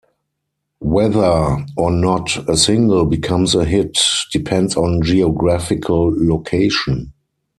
Whether 0.79 1.63
or 1.77 1.91
not 1.91 2.49
a 2.49 2.57
single 2.57 3.05
becomes 3.05 3.53
a 3.53 3.65
hit 3.65 3.99
depends 4.31 4.75
on 4.75 5.03
geographical 5.03 6.11
location. 6.17 7.13